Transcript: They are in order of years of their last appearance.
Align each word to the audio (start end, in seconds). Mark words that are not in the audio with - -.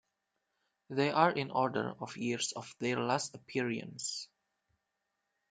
They 0.89 1.11
are 1.11 1.29
in 1.29 1.51
order 1.51 1.93
of 2.01 2.17
years 2.17 2.53
of 2.53 2.73
their 2.79 2.99
last 2.99 3.35
appearance. 3.35 4.27